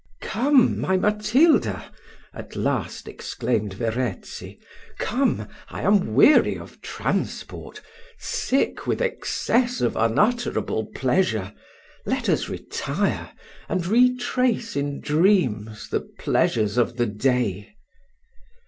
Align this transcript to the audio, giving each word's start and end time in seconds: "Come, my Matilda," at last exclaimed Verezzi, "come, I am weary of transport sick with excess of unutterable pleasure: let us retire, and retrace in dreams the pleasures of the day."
"Come, 0.21 0.79
my 0.79 0.97
Matilda," 0.97 1.91
at 2.33 2.55
last 2.55 3.07
exclaimed 3.07 3.75
Verezzi, 3.75 4.59
"come, 4.97 5.47
I 5.69 5.83
am 5.83 6.15
weary 6.15 6.57
of 6.57 6.81
transport 6.81 7.83
sick 8.17 8.87
with 8.87 8.99
excess 8.99 9.79
of 9.79 9.95
unutterable 9.95 10.87
pleasure: 10.95 11.53
let 12.03 12.29
us 12.29 12.49
retire, 12.49 13.31
and 13.69 13.85
retrace 13.85 14.75
in 14.75 15.01
dreams 15.01 15.87
the 15.89 15.99
pleasures 16.01 16.79
of 16.79 16.97
the 16.97 17.05
day." 17.05 17.75